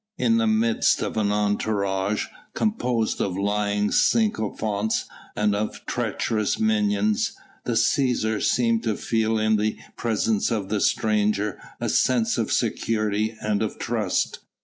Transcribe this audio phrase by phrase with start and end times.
[0.17, 7.33] In the midst of an entourage composed of lying sycophants and of treacherous minions,
[7.65, 13.37] the Cæsar seemed to feel in the presence of the stranger a sense of security
[13.41, 14.39] and of trust.